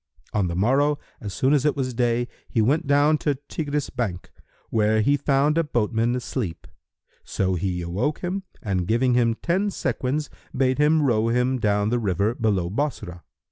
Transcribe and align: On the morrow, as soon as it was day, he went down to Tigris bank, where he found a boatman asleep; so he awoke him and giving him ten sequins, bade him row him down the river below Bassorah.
On 0.33 0.47
the 0.47 0.55
morrow, 0.55 0.97
as 1.19 1.31
soon 1.31 1.53
as 1.53 1.63
it 1.63 1.75
was 1.75 1.93
day, 1.93 2.27
he 2.49 2.59
went 2.59 2.87
down 2.87 3.19
to 3.19 3.35
Tigris 3.35 3.91
bank, 3.91 4.31
where 4.71 4.99
he 5.01 5.15
found 5.15 5.59
a 5.59 5.63
boatman 5.63 6.15
asleep; 6.15 6.65
so 7.23 7.53
he 7.53 7.83
awoke 7.83 8.21
him 8.21 8.41
and 8.63 8.87
giving 8.87 9.13
him 9.13 9.35
ten 9.35 9.69
sequins, 9.69 10.31
bade 10.57 10.79
him 10.79 11.03
row 11.03 11.27
him 11.27 11.59
down 11.59 11.89
the 11.89 11.99
river 11.99 12.33
below 12.33 12.67
Bassorah. 12.67 13.21